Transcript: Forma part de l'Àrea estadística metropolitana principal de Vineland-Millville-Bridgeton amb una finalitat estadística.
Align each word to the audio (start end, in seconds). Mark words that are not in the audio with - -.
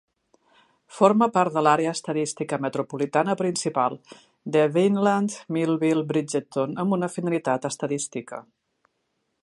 Forma 0.99 1.25
part 1.33 1.57
de 1.57 1.61
l'Àrea 1.65 1.91
estadística 1.97 2.59
metropolitana 2.65 3.35
principal 3.43 3.99
de 4.57 4.65
Vineland-Millville-Bridgeton 4.79 6.75
amb 6.85 6.97
una 6.99 7.11
finalitat 7.19 7.69
estadística. 7.75 8.43